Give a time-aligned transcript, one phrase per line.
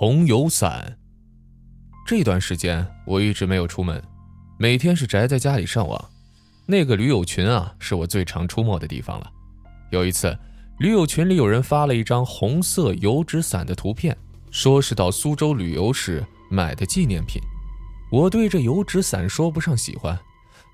[0.00, 0.96] 红油伞。
[2.06, 4.00] 这段时间我一直没有出门，
[4.56, 6.10] 每天是宅在家里上网。
[6.66, 9.28] 那个驴友群啊，是我最常出没的地方了。
[9.90, 10.38] 有一次，
[10.78, 14.16] 驴友群里有人发了一张红色油纸伞的图片，
[14.52, 17.42] 说是到苏州旅游时买的纪念品。
[18.12, 20.16] 我对这油纸伞说不上喜欢，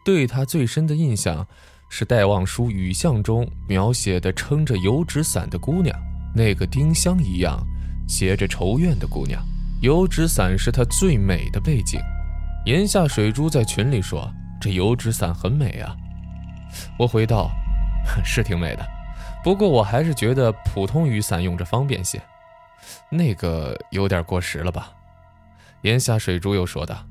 [0.04, 1.46] 对它最深的印象
[1.88, 5.98] 是戴望舒《雨巷》中描写的撑着油纸伞的姑娘，
[6.36, 7.58] 那个丁香一样
[8.06, 9.42] 携着愁怨的姑娘。
[9.80, 12.00] 油纸伞是她最美的背景。
[12.66, 15.94] 檐下水珠在群里说：“这油纸伞很美啊。”
[16.98, 17.50] 我回道
[18.24, 18.86] ：“是挺美的，
[19.42, 22.22] 不过我还是觉得普通雨伞用着方便些，
[23.10, 24.90] 那个有点过时了吧？”
[25.82, 27.04] 檐下水珠又说道。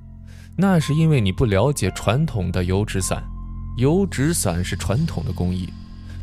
[0.55, 3.23] 那是因为你不了解传统的油纸伞，
[3.77, 5.67] 油纸伞是传统的工艺，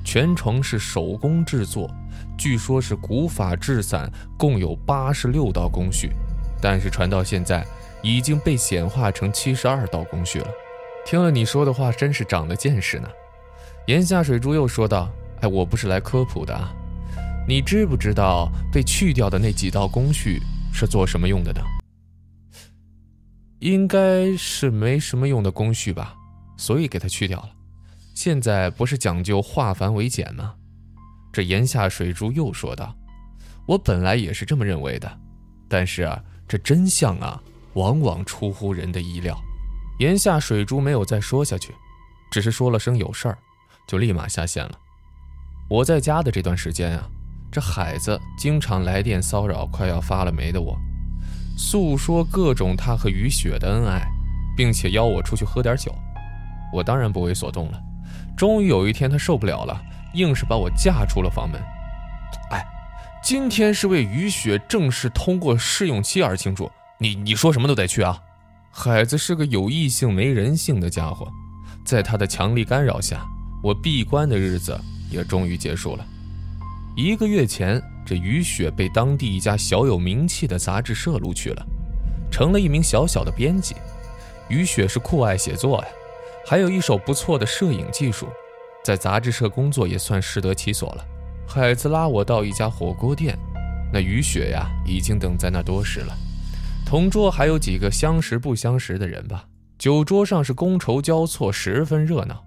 [0.05, 1.91] 全程是手工制作。
[2.41, 6.11] 据说，是古法制伞共有八十六道工序，
[6.59, 7.63] 但是传到现在
[8.03, 10.49] 已经被简化成七十二道工序了。
[11.05, 13.07] 听了你说的话，真是长了见识呢。
[13.89, 15.07] 檐下水珠又说道
[15.43, 16.73] ：“哎，我不是来科普的啊，
[17.47, 20.41] 你知不知道被去掉的那几道工序
[20.73, 21.61] 是做什么用的呢？”
[23.61, 26.15] 应该是没什么用的工序吧，
[26.57, 27.51] 所以给它去掉了。
[28.15, 30.55] 现在不是讲究化繁为简吗？
[31.33, 32.95] 这檐下水珠又说道
[33.67, 35.19] ：“我本来也是这么认为的，
[35.69, 37.41] 但是啊，这真相啊，
[37.75, 39.39] 往往出乎人的意料。”
[40.01, 41.75] 檐下水珠没有再说下去，
[42.31, 43.39] 只是说了声有事儿，
[43.87, 44.73] 就立马下线了。
[45.69, 47.09] 我在家的这段时间啊，
[47.53, 50.77] 这海子经常来电骚扰快要发了霉的我。
[51.59, 54.01] 诉说各种他和于雪的恩爱，
[54.57, 55.95] 并且邀我出去喝点酒，
[56.73, 57.79] 我当然不为所动了。
[58.37, 59.79] 终于有一天，他受不了了，
[60.15, 61.61] 硬是把我架出了房门。
[62.51, 62.65] 哎，
[63.23, 68.21] 今天是为雨雪正式通过试用期而庆祝，你你说什么都得去啊！
[68.71, 71.29] 海子是个有异性没人性的家伙，
[71.85, 73.25] 在他的强力干扰下，
[73.63, 74.79] 我闭关的日子
[75.11, 76.05] 也终于结束了。
[76.97, 77.83] 一个月前。
[78.03, 81.65] 这雨雪被当地一家小有名气的杂志社录取了，
[82.29, 83.77] 成了一名小小的编辑。
[84.49, 85.87] 雨雪是酷爱写作呀，
[86.45, 88.27] 还有一手不错的摄影技术，
[88.83, 91.05] 在杂志社工作也算适得其所了。
[91.47, 93.37] 海子拉我到一家火锅店，
[93.93, 96.17] 那雨雪呀已经等在那多时了。
[96.87, 99.45] 同桌还有几个相识不相识的人吧。
[99.79, 102.45] 酒桌上是觥筹交错，十分热闹。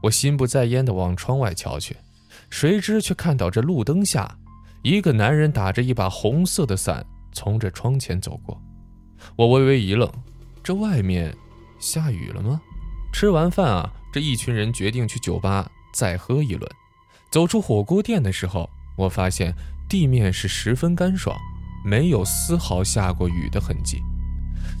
[0.00, 1.96] 我心不在焉地往窗外瞧去，
[2.50, 4.38] 谁知却看到这路灯下。
[4.82, 8.60] 一个男人打着一把红色的伞从这窗前走过，
[9.34, 10.08] 我微微一愣，
[10.62, 11.34] 这外面
[11.80, 12.60] 下雨了吗？
[13.12, 16.70] 吃完饭啊，这一群人决定去酒吧再喝一轮。
[17.30, 19.54] 走出火锅店的时候，我发现
[19.88, 21.36] 地面是十分干爽，
[21.84, 24.02] 没有丝毫下过雨的痕迹。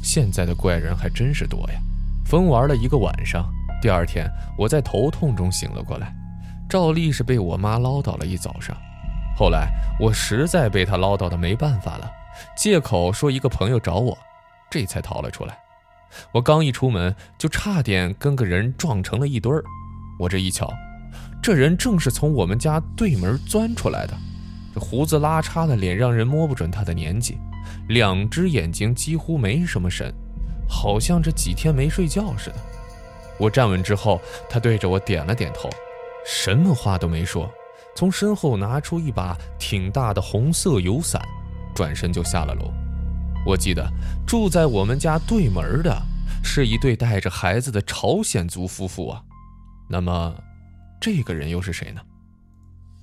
[0.02, 1.80] 现在的怪人还真是多呀！
[2.24, 3.50] 疯玩了一个晚上，
[3.80, 6.14] 第二天我在头痛中醒了过来，
[6.68, 8.76] 照例是被我妈唠叨了一早上。
[9.36, 9.68] 后来
[10.00, 12.10] 我实在被她唠叨的没办法了，
[12.56, 14.16] 借口说一个朋友找我，
[14.70, 15.58] 这才逃了出来。
[16.32, 19.62] 我刚一出门，就差点跟个人撞成了一堆儿。
[20.18, 20.72] 我这一瞧，
[21.42, 24.16] 这人正是从我们家对门钻出来的。
[24.74, 27.34] 这胡子拉碴的脸，让人摸不准他的年纪；
[27.88, 30.12] 两只眼睛几乎没什么神，
[30.68, 32.56] 好像这几天没睡觉似的。
[33.38, 34.20] 我站稳之后，
[34.50, 35.70] 他对着我点了点头，
[36.26, 37.48] 什么话都没说。
[37.94, 41.20] 从身后拿出一把挺大的红色油伞，
[41.74, 42.72] 转身就下了楼。
[43.48, 43.90] 我记得
[44.26, 46.02] 住在我们家对门的
[46.44, 49.22] 是一对带着孩子的朝鲜族夫妇啊。
[49.88, 50.34] 那么，
[51.00, 52.02] 这个人又是谁呢？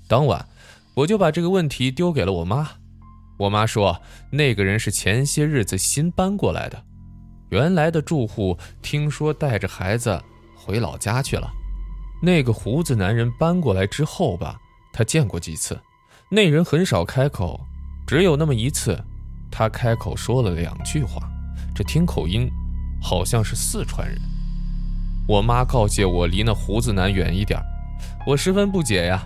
[0.07, 0.47] 当晚，
[0.94, 2.69] 我就把这个问题丢给了我妈。
[3.39, 6.84] 我妈说，那个人是前些日子新搬过来的，
[7.50, 10.22] 原来的住户听说带着孩子
[10.55, 11.50] 回老家去了。
[12.22, 14.59] 那个胡子男人搬过来之后吧。
[14.94, 15.78] 他见过几次，
[16.29, 17.59] 那人很少开口，
[18.05, 19.03] 只有那么一次，
[19.57, 21.31] 他开口说了两句话，
[21.73, 22.52] 这听口音，
[23.02, 24.19] 好像是四川人。
[25.25, 27.57] 我妈告诫我离那胡子男远一点，
[28.28, 29.25] 我十分不解呀。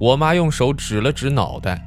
[0.00, 1.78] 我妈用手指了指脑袋，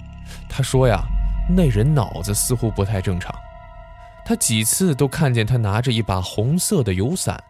[0.47, 1.01] 她说呀，
[1.49, 3.33] 那人脑子似乎不太正常。
[4.23, 7.43] 她几次都看见他拿着一把红色的油伞，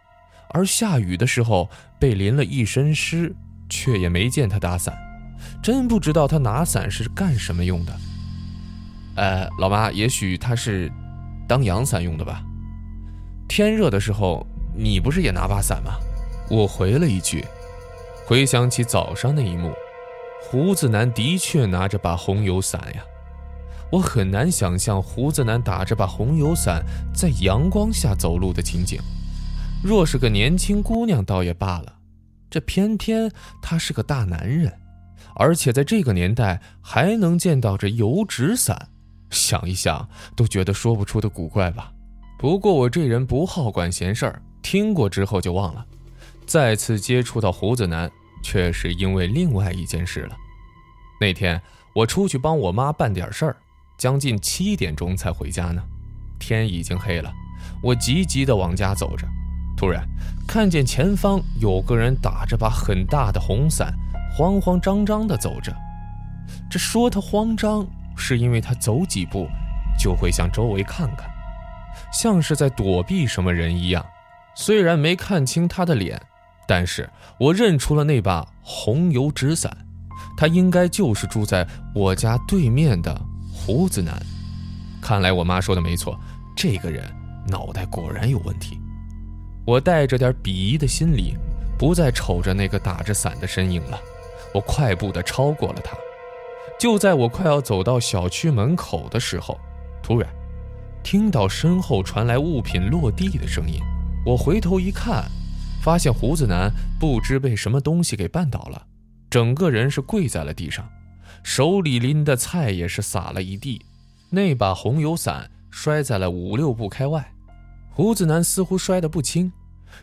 [0.54, 3.30] 而下雨的时候被淋了一身湿，
[3.68, 4.96] 却也没见他打伞。
[5.62, 7.92] 真不知道他拿伞是干什么用的。
[9.16, 10.90] 呃，老妈，也许他是
[11.48, 12.42] 当阳伞用的吧。
[13.48, 15.94] 天热的时候，你不是也拿把伞吗？
[16.48, 17.44] 我回了一句。
[18.26, 19.72] 回想起早上那一幕，
[20.42, 23.02] 胡子男的确拿着把红油伞呀。
[23.90, 26.80] 我很难想象胡子男打着把红油伞
[27.12, 29.00] 在阳光下走路的情景。
[29.82, 31.92] 若是个年轻姑娘倒也罢了，
[32.48, 33.28] 这偏偏
[33.60, 34.72] 他是个大男人，
[35.34, 38.88] 而且在这个年代还能见到这油纸伞，
[39.30, 41.92] 想一想都觉得说不出的古怪吧。
[42.38, 45.86] 不过我这人不好管闲事儿，听过之后就忘了。
[46.46, 48.10] 再次接触到胡子男，
[48.42, 50.36] 却是因为另外一件事了。
[51.20, 51.60] 那天
[51.94, 53.56] 我出去帮我妈办点事儿。
[53.98, 55.82] 将近七点钟才回家呢，
[56.38, 57.30] 天已经黑了。
[57.82, 59.28] 我急急地往家走着，
[59.76, 60.08] 突然
[60.48, 63.94] 看见前方有个人打着把很大的红伞，
[64.34, 65.70] 慌慌张张地走着。
[66.70, 67.86] 这说他慌张，
[68.20, 69.48] 是因为他走几步
[69.98, 71.28] 就会向周围看看，
[72.12, 74.04] 像是在躲避什么人一样。
[74.54, 76.20] 虽然没看清他的脸，
[76.68, 77.08] 但是
[77.38, 79.74] 我认出了那把红油纸伞，
[80.36, 83.20] 他应该就是住在我家对面的。
[83.52, 84.20] 胡子男，
[85.02, 86.18] 看来我妈说的没错，
[86.56, 87.04] 这个人
[87.46, 88.78] 脑袋果然有问题。
[89.66, 91.36] 我带着点鄙夷的心理，
[91.78, 93.98] 不再瞅着那个打着伞的身影了。
[94.54, 95.96] 我快步地超过了他。
[96.78, 99.58] 就在我快要走到小区门口的时候，
[100.02, 100.28] 突然
[101.02, 103.78] 听到身后传来物品落地的声音。
[104.24, 105.24] 我回头一看，
[105.82, 108.86] 发现胡子男不知被什么东西给绊倒了，
[109.28, 110.88] 整个人是跪在了地上。
[111.42, 113.80] 手里拎的菜也是洒了一地，
[114.28, 117.32] 那把红油伞摔在了五六步开外。
[117.88, 119.50] 胡子男似乎摔得不轻，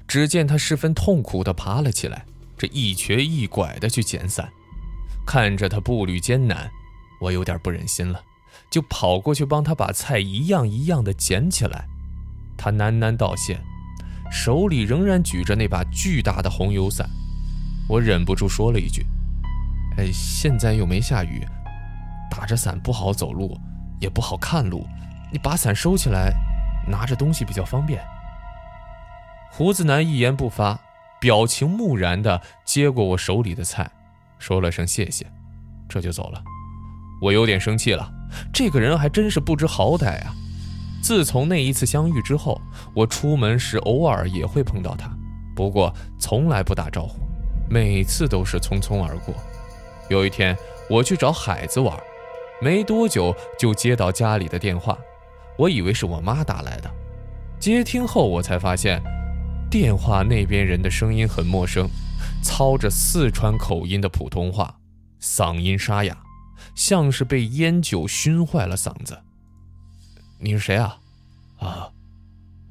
[0.07, 2.25] 只见他十分痛苦地爬了起来，
[2.57, 4.49] 这一瘸一拐地去捡伞。
[5.27, 6.71] 看着他步履艰难，
[7.19, 8.21] 我有点不忍心了，
[8.71, 11.85] 就跑过去帮他把菜一样一样的捡起来。
[12.57, 13.59] 他喃喃道谢，
[14.31, 17.07] 手里仍然举着那把巨大的红油伞。
[17.89, 19.05] 我忍不住说了一句。
[19.97, 21.45] 哎，现在又没下雨，
[22.31, 23.59] 打着伞不好走路，
[23.99, 24.87] 也不好看路。
[25.31, 26.31] 你把伞收起来，
[26.87, 28.01] 拿着东西比较方便。
[29.51, 30.79] 胡子男一言不发，
[31.19, 33.89] 表情木然地接过我手里的菜，
[34.39, 35.25] 说了声谢谢，
[35.89, 36.43] 这就走了。
[37.21, 38.07] 我有点生气了，
[38.53, 40.33] 这个人还真是不知好歹啊！
[41.01, 42.61] 自从那一次相遇之后，
[42.93, 45.09] 我出门时偶尔也会碰到他，
[45.55, 47.19] 不过从来不打招呼，
[47.69, 49.33] 每次都是匆匆而过。
[50.09, 50.55] 有一天，
[50.89, 51.97] 我去找海子玩，
[52.61, 54.97] 没多久就接到家里的电话，
[55.57, 56.91] 我以为是我妈打来的。
[57.59, 59.01] 接听后，我才发现，
[59.71, 61.89] 电话那边人的声音很陌生，
[62.41, 64.79] 操着四川口音的普通话，
[65.21, 66.17] 嗓音沙哑，
[66.75, 69.17] 像是被烟酒熏坏了嗓子。
[70.39, 70.97] 你是谁啊？
[71.59, 71.89] 啊，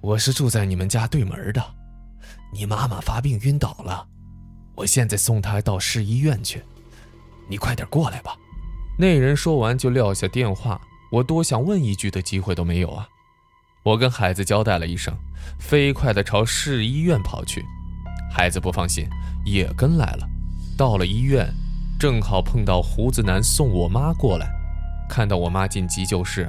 [0.01, 1.63] 我是住在你们家对门的，
[2.53, 4.07] 你妈妈发病晕倒了，
[4.75, 6.63] 我现在送她到市医院去。
[7.49, 8.37] 你快点过来吧！
[8.99, 10.81] 那人说完就撂下电话，
[11.13, 13.09] 我多想问一句的机会都没有啊！
[13.83, 15.17] 我跟孩子交代了一声，
[15.61, 17.65] 飞快地朝市医院跑去。
[18.37, 19.09] 孩子不放心，
[19.47, 20.29] 也跟来了。
[20.77, 21.51] 到了医院，
[21.99, 24.47] 正好碰到胡子男送我妈过来。
[25.09, 26.47] 看到我妈进急救室，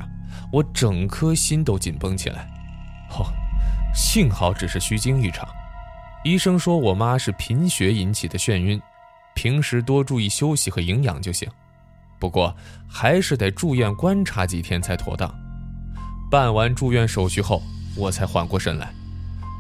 [0.52, 2.46] 我整颗心都紧绷起来。
[3.12, 3.32] 哦，
[3.96, 5.48] 幸好只是虚惊一场。
[6.26, 8.82] 医生说我妈是贫血引起的眩晕。
[9.34, 11.50] 平时多注意休息和营养就行，
[12.20, 12.54] 不过
[12.86, 15.34] 还是得住院观察几天才妥当。
[16.30, 17.64] 办完住院手续后，
[17.96, 18.94] 我才缓过神来。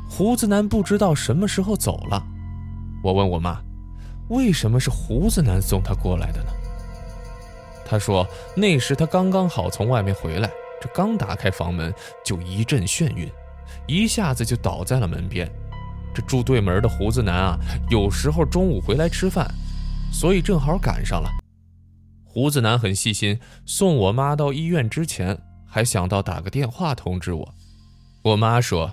[0.10, 2.24] 胡子男不知道什么时候走了，
[3.04, 3.62] 我问我妈，
[4.30, 6.52] 为什么是胡子男送他过来的呢？
[7.86, 10.50] 他说那时他刚刚好从外面回来，
[10.82, 11.94] 这刚打开房门
[12.26, 13.30] 就一阵眩晕，
[13.88, 15.50] 一下子就倒在了门边。
[16.14, 17.58] 这住对门的胡子男啊，
[17.90, 19.48] 有时候中午回来吃饭。
[20.10, 21.30] 所以正好赶上了。
[22.24, 27.54] 胡子男很细心，送我妈到医院之前，还想到打个电话通知我。
[28.24, 28.90] 我妈说：“，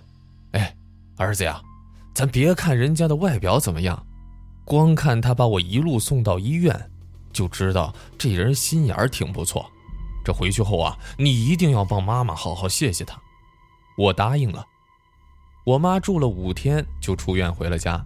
[1.17, 1.61] 儿子呀，
[2.15, 4.07] 咱别看人家的外表怎么样，
[4.65, 6.91] 光看他把我一路送到医院，
[7.33, 9.71] 就知道这人心眼儿挺不错。
[10.25, 13.21] 这回去后啊，你一定要帮妈妈好好谢谢他。”
[13.97, 14.65] 我答应了。
[15.65, 18.05] 我妈住了五天就出院回了家。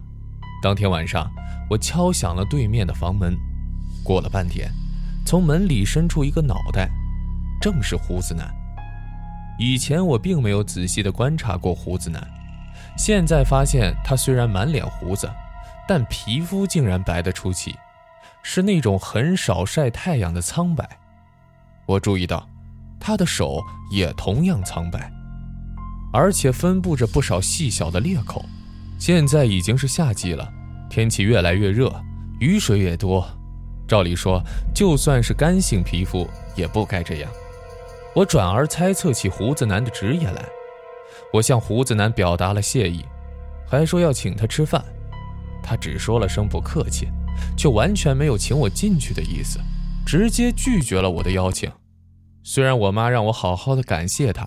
[0.61, 1.29] 当天晚上。
[1.69, 3.37] 我敲响了对面的房门，
[4.03, 4.71] 过了半天，
[5.23, 6.89] 从门里伸出一个脑袋，
[7.61, 8.51] 正是胡子男。
[9.59, 12.27] 以前我并没有仔细的观察过胡子男，
[12.99, 15.31] 现在发现他虽然满脸胡子，
[15.87, 17.73] 但皮肤竟然白得出奇，
[18.43, 20.85] 是那种很少晒太阳的苍白。
[21.85, 22.45] 我注意到，
[22.99, 25.09] 他的手也同样苍白，
[26.11, 28.43] 而且分布着不少细小的裂口。
[28.99, 30.51] 现在已经是夏季了。
[30.89, 31.89] 天气越来越热，
[32.41, 33.25] 雨水也多。
[33.87, 34.43] 照理说，
[34.75, 37.31] 就算是干性皮肤，也不该这样。
[38.13, 40.43] 我转而猜测起胡子男的职业来，
[41.31, 43.05] 我向胡子男表达了谢意，
[43.67, 44.83] 还说要请他吃饭，
[45.61, 47.07] 他只说了声不客气，
[47.57, 49.59] 却完全没有请我进去的意思，
[50.05, 51.71] 直接拒绝了我的邀请。
[52.43, 54.45] 虽然我妈让我好好的感谢他，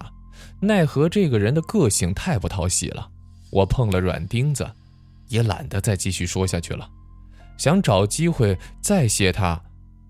[0.61, 3.09] 奈何这个人的个性太不讨喜了，
[3.51, 4.69] 我碰了软钉子，
[5.29, 6.89] 也懒得再继续说下去了。
[7.59, 9.61] 想找机会再谢他，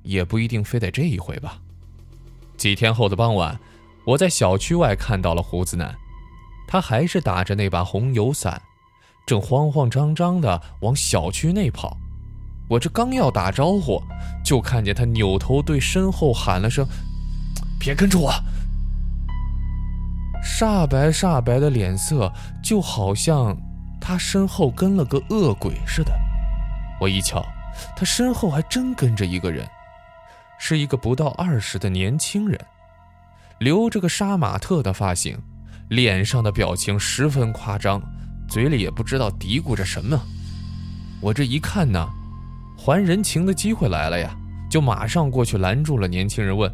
[0.05, 1.61] 也不一定非得这一回吧。
[2.57, 3.59] 几天后的傍晚，
[4.07, 5.95] 我在小区外看到了胡子男，
[6.67, 8.61] 他还是打着那把红油伞，
[9.27, 11.97] 正慌慌张张地往小区内跑。
[12.69, 14.03] 我这刚要打招呼，
[14.45, 16.87] 就看见他扭头对身后喊了声
[17.79, 18.33] ：“别跟着我！”
[20.43, 23.57] 煞白煞白的脸色，就好像
[24.01, 26.13] 他身后跟了个恶鬼似的。
[27.01, 27.45] 我一瞧，
[27.97, 29.69] 他身后还真跟着一个人。
[30.59, 32.59] 是一个不到二十的年轻人，
[33.59, 35.37] 留着个杀马特的发型，
[35.93, 38.01] 脸上的表情十分夸张，
[38.49, 40.19] 嘴里也不知道嘀咕着什么。
[41.21, 42.09] 我这一看呢，
[42.79, 44.35] 还人情的机会来了呀，
[44.71, 46.73] 就马上过去拦住了年轻人，问：“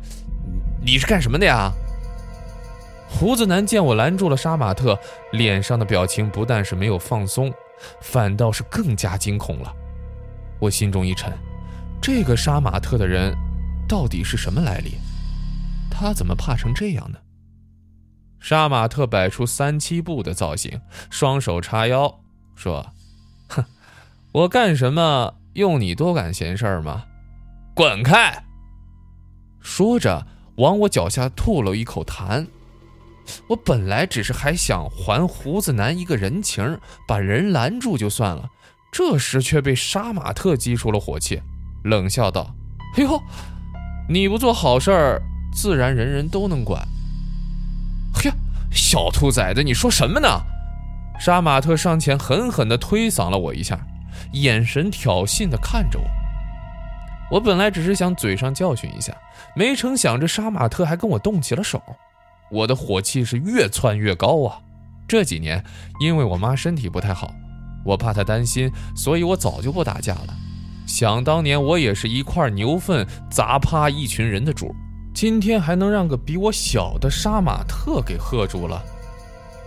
[0.80, 1.72] 你是干什么的呀？”
[3.10, 4.96] 胡子男见我拦住了杀马特，
[5.32, 7.52] 脸上的表情不但是没有放松，
[8.00, 9.75] 反倒是更加惊恐了。
[10.60, 11.32] 我心中一沉，
[12.00, 13.37] 这个杀马特的人。
[13.88, 14.92] 到底是什么来历？
[15.90, 17.18] 他怎么怕成这样呢？
[18.40, 20.80] 杀马特摆出三七步的造型，
[21.11, 22.21] 双手叉腰，
[22.54, 22.92] 说
[23.49, 23.64] ：“哼，
[24.33, 27.04] 我干什么用你多管闲事吗？
[27.75, 28.45] 滚开！”
[29.61, 30.26] 说着
[30.57, 32.47] 往我脚下吐了一口痰。
[33.49, 38.49] 我本来只是还想还胡子男一个人情，把人拦住就算了，
[38.90, 41.42] 这时却被杀马特激出了火气，
[41.85, 42.54] 冷笑道
[42.97, 43.23] ：“哎呦！”
[44.09, 46.83] 你不做好事儿，自然人人都能管。
[48.78, 50.28] 小兔崽子，你说什么呢？
[51.18, 53.78] 杀马特上前狠狠地推搡了我一下，
[54.32, 56.06] 眼神挑衅地看着我。
[57.30, 59.12] 我本来只是想嘴上教训一下，
[59.54, 61.82] 没成想这杀马特还跟我动起了手。
[62.50, 64.61] 我的火气是越窜越高啊！
[65.08, 65.62] 这几年
[66.00, 67.35] 因为我妈身体不太好，
[67.85, 70.35] 我怕她担心，所以我早就不打架了。
[70.87, 74.75] 想当年，我也是一块牛粪砸趴一群人的主，
[75.20, 78.80] 今天还能让个比我小的杀马特给喝住了。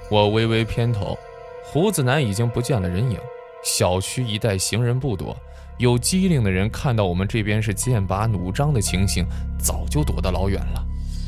[0.09, 1.17] 我微微偏头，
[1.65, 3.19] 胡子男已经不见了人影。
[3.61, 5.35] 小区一带行人不多，
[5.77, 9.25] 有机灵的人看到我们这边是剑拔弩张的情形，
[9.59, 10.85] 早就躲得老远了；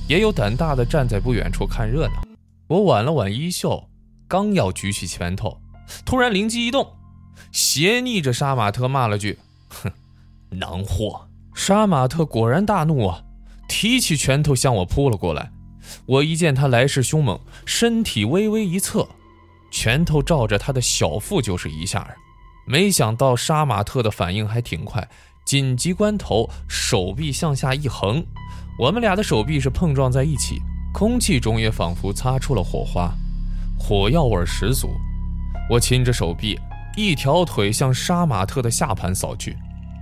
[0.07, 2.23] 也有胆大的站在不远处看热闹。
[2.67, 3.89] 我挽了挽衣袖，
[4.29, 5.59] 刚要举起拳头，
[6.05, 6.93] 突然灵机一动，
[7.51, 9.37] 斜睨着杀马特骂了句。
[9.67, 9.91] 哼，
[10.49, 11.27] 囊货！
[11.53, 13.21] 杀马特果然大怒啊，
[13.73, 15.51] 提起拳头向我扑了过来。
[16.05, 19.09] 我一见他来势凶猛，身体微微一侧，
[19.71, 22.07] 拳头照着他的小腹就是一下。
[22.67, 25.09] 没想到杀马特的反应还挺快，
[25.43, 28.23] 紧急关头手臂向下一横，
[28.77, 30.61] 我们俩的手臂是碰撞在一起，
[30.93, 33.11] 空气中也仿佛擦出了火花，
[33.79, 34.91] 火药味十足。
[35.67, 36.59] 我亲着手臂。
[36.95, 39.57] 一条腿向杀马特的下盘扫去，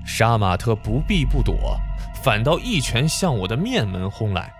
[0.05, 1.79] 杀马特不避不躲，
[2.23, 4.53] 反倒一拳向我的面门轰来。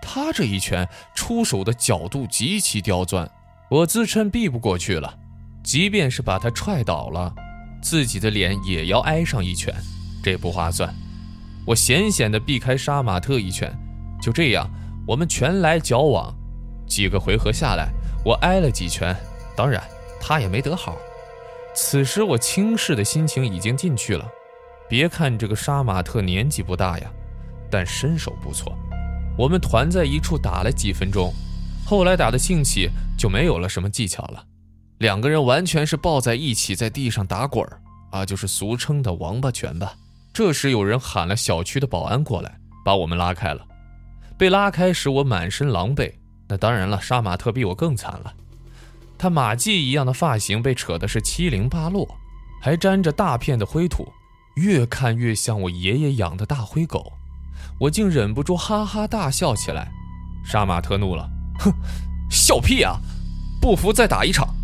[0.00, 3.30] 他这一拳出手的角度极其刁钻，
[3.70, 5.18] 我自称避不过去了。
[5.62, 7.34] 即便是把他踹倒了，
[7.82, 9.74] 自己的脸也要挨上一拳，
[10.22, 10.94] 这不划算。
[11.66, 13.74] 我险险地避开杀马特一拳，
[14.20, 14.68] 就这样，
[15.06, 16.34] 我们拳来脚往。
[16.86, 17.88] 几个回合下来，
[18.22, 19.16] 我挨了几拳，
[19.56, 19.82] 当然
[20.20, 20.96] 他也没得好。
[21.74, 24.28] 此时我轻视的心情已经进去了。
[24.88, 27.10] 别看这个杀马特年纪不大呀，
[27.70, 28.76] 但身手不错。
[29.36, 31.32] 我们团在一处打了几分钟，
[31.84, 32.88] 后来打的兴起
[33.18, 34.44] 就没有了什么技巧了。
[34.98, 39.94] 两个人完全是抱在一起在地上打滚儿啊，就是俗称的王八拳吧。
[40.32, 43.66] 这时有人喊了小区的保安过来，把我们拉开了。
[44.38, 46.12] 被拉开时我满身狼狈，
[46.48, 48.32] 那当然了，杀马特比我更惨了。
[49.18, 52.06] 他马髻一样的发型被扯的是七零八落，
[52.60, 54.06] 还沾着大片的灰土，
[54.54, 57.12] 越看越像我爷爷养的大灰狗。
[57.80, 59.90] 我竟忍不住哈哈大笑起来。
[60.44, 61.72] 杀马特怒了，哼，
[62.30, 62.96] 笑屁啊！
[63.60, 64.54] 不服再打一场。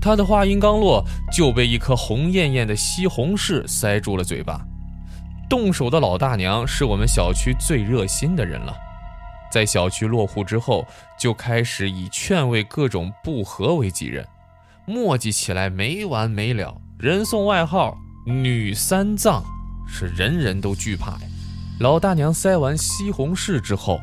[0.00, 4.60] 他的话音刚落，就被一颗红艳艳的西红柿塞住了嘴巴。
[5.48, 8.76] 动手的老大娘是我们小区最热心的人了。
[9.50, 10.86] 在小区落户之后，
[11.18, 14.26] 就开始以劝慰各种不和为己任，
[14.84, 16.76] 磨叽起来没完没了。
[16.98, 17.96] 人送外号
[18.28, 19.42] “女三藏”，
[19.88, 21.20] 是人人都惧怕呀。
[21.80, 24.00] 老大娘塞完西红柿之后，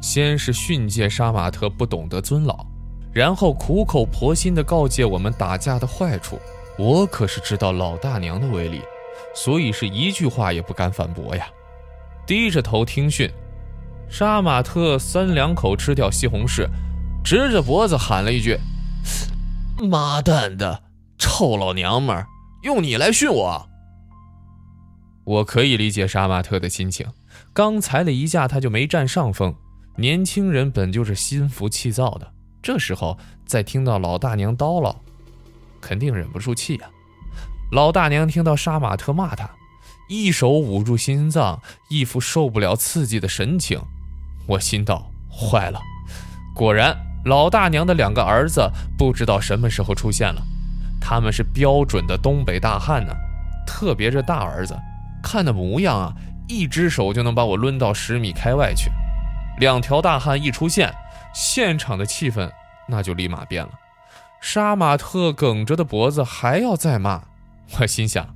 [0.00, 2.66] 先是训诫杀马特不懂得尊老，
[3.12, 6.38] 然后苦口婆心地告诫我们打架的坏处。
[6.76, 8.82] 我可是知道老大娘的威力，
[9.34, 11.46] 所以是一句话也不敢反驳呀。
[12.26, 13.30] 低着头听训，
[14.08, 16.68] 杀马特三两口吃掉西红柿，
[17.24, 18.58] 直着脖子喊了一句
[19.88, 20.82] ：“妈蛋的，
[21.16, 22.26] 臭老娘们儿，
[22.64, 23.68] 用你来训我！”
[25.24, 27.06] 我可以理解杀马特的心情，
[27.52, 29.54] 刚才的一架他就没占上风。
[29.96, 33.16] 年轻人本就是心浮气躁的，这时候
[33.46, 34.96] 再听到老大娘叨唠，
[35.80, 36.90] 肯定忍不住气呀。
[37.70, 39.48] 老大娘听到杀马特骂他，
[40.08, 43.80] 一手捂住心脏，一副受不了刺激的神情。
[44.46, 45.80] 我心道：坏了！
[46.54, 50.42] 果然，老大娘的两个儿子不知道什么时候出现了，
[51.06, 53.14] 他们是标准的东北大汉呢，
[53.66, 54.74] 特别是大儿子。
[55.22, 56.14] 看那模样啊，
[56.48, 58.90] 一只手就能把我抡到十米开外去。
[59.58, 60.90] 两条大汉一出现，
[61.34, 62.50] 现场的气氛
[62.88, 63.70] 那就立马变了。
[64.40, 67.20] 杀马特梗着的脖子还要再骂，
[67.78, 68.26] 我心想，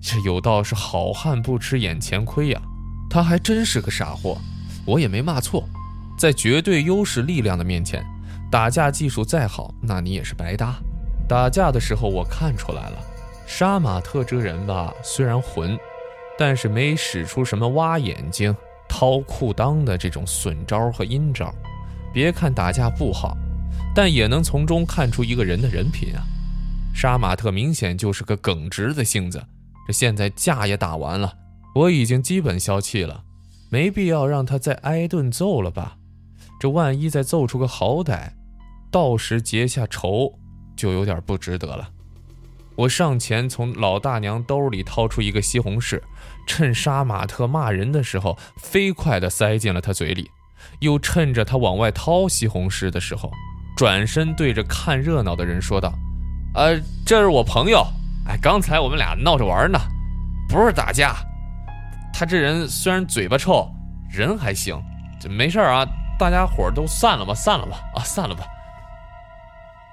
[0.00, 2.60] 这有道是好汉不吃眼前亏呀。
[3.08, 4.36] 他还真是个傻货，
[4.84, 5.62] 我也没骂错。
[6.18, 8.04] 在绝对优势力量的面前，
[8.50, 10.74] 打架技术再好，那你也是白搭。
[11.28, 12.96] 打架的时候我看出来了，
[13.46, 15.78] 杀马特这人吧，虽然混。
[16.40, 18.54] 但是没使出什么挖眼睛、
[18.88, 21.52] 掏裤裆的这种损招和阴招。
[22.14, 23.36] 别看打架不好，
[23.92, 26.22] 但也能从中看出一个人的人品啊。
[26.94, 29.44] 杀马特明显就是个耿直的性子。
[29.86, 31.34] 这现在架也打完了，
[31.74, 33.24] 我已经基本消气了，
[33.68, 35.96] 没必要让他再挨顿揍了吧？
[36.60, 38.30] 这万一再揍出个好歹，
[38.92, 40.38] 到时结下仇
[40.78, 41.86] 就有点不值得了。
[42.76, 46.00] 我上前从老大娘兜里掏出一个西红柿，
[46.46, 50.30] 趁杀马特骂人的时候，飞快地塞进了他嘴里，
[50.78, 53.32] 又趁着他往外掏西红柿的时候，
[53.76, 55.92] 转身对着看热闹的人说道
[56.54, 57.84] ：“呃，这是我朋友，
[58.28, 59.80] 哎，刚才我们俩闹着玩呢，
[60.48, 61.16] 不是打架。
[62.14, 63.68] 他这人虽然嘴巴臭，
[64.08, 64.80] 人还行，
[65.20, 65.84] 这没事啊，
[66.16, 68.46] 大家伙都散了吧，散了吧，啊，散了吧。”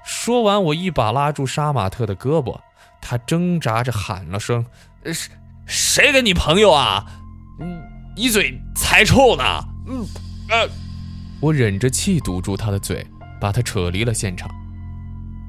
[0.06, 2.56] 说完，我一把拉住杀马特的胳膊。
[3.00, 4.64] 他挣扎着喊了声
[5.04, 5.30] ：“谁
[5.66, 7.04] 谁跟你朋友啊？
[7.58, 9.42] 你你嘴才臭呢！”
[9.86, 10.06] 嗯，
[10.48, 10.68] 呃，
[11.40, 13.04] 我忍着气堵住他的嘴，
[13.40, 14.48] 把他扯离了现场。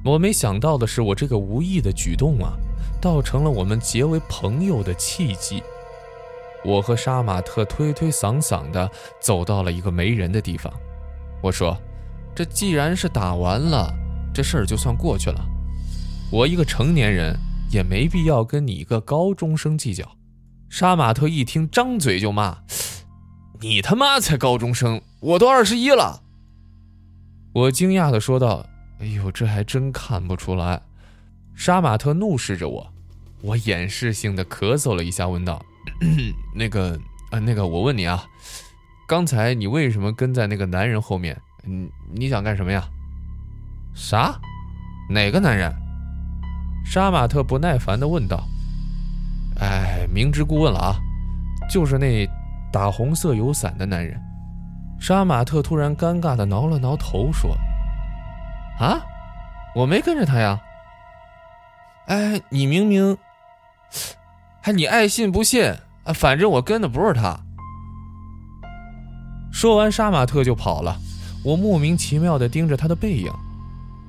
[0.04, 2.54] 我没想到的是，我这个无意的举动啊，
[3.00, 5.62] 倒成了我们结为朋友的契机。
[6.66, 8.90] 我和杀马特推推搡搡的
[9.22, 10.74] 走到了一个没人的地方。
[11.44, 11.78] 我说
[12.36, 13.94] ：“这既然是打完了，
[14.38, 15.44] 这事儿就算过去了。
[16.32, 17.36] 我一个成年人。”
[17.70, 20.10] 也没必要跟你一个高中生计较。
[20.70, 22.60] 杀马特一听，张嘴就骂
[23.60, 26.24] ：“你他妈才高中生，我都二十一了。”
[27.52, 28.66] 我惊讶的说道
[29.04, 30.82] ：“哎呦，这还真看不出来。”
[31.56, 32.94] 杀马特怒视着我，
[33.42, 35.62] 我掩饰性的咳嗽了一下，问道
[36.56, 36.98] ：“那个，
[37.32, 38.26] 呃，那个，我问你啊，
[39.10, 41.38] 刚才你为什么跟在那个男人后面？
[41.66, 42.88] 你你想干什么呀？
[43.98, 44.40] 啥？
[45.10, 45.74] 哪个男人？”
[46.86, 48.48] 杀马特不耐烦地问道
[49.60, 50.96] ：“哎，明知故问了啊，
[51.70, 52.26] 就是那
[52.72, 54.18] 打红色油伞的男人。”
[55.02, 57.58] 杀马特突然尴尬地挠了挠头，说
[58.80, 59.02] ：“啊，
[59.76, 60.60] 我没跟着他呀。
[62.06, 63.18] 哎，你明明……
[64.62, 66.14] 还你爱信不信啊？
[66.14, 67.38] 反正我跟的不是他。”
[69.52, 70.98] 说完，杀马特就跑了。
[71.44, 73.32] 我莫名其妙地盯着他的背影，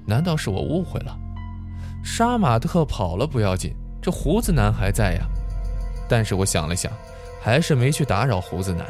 [0.09, 1.15] 难道是我误会了？
[2.03, 5.27] 杀马特跑了不要紧，这胡子男还在呀。
[6.09, 6.91] 但是我想了想，
[7.43, 8.87] 还是没去打扰胡子男。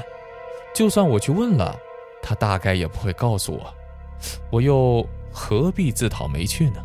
[0.73, 1.77] 就算我去问了，
[2.23, 3.75] 他大概也不会告诉我。
[4.49, 6.81] 我又何必自讨没趣呢？